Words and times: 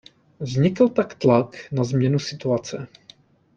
Vznikl 0.39 0.89
tak 0.89 1.13
tlak 1.15 1.67
na 1.71 1.83
změnu 1.83 2.19
situace. 2.19 2.87